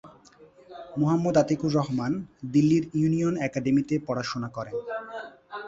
[0.97, 2.13] মোহাম্মদ আতিকুর রহমান,
[2.53, 4.75] দিল্লির ইউনিয়ন একাডেমিতে পড়াশোনা করেন।